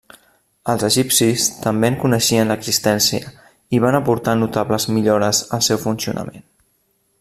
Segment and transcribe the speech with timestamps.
[0.73, 3.29] Els egipcis també en coneixien l'existència
[3.79, 6.47] i van aportar notables millores al seu funcionament.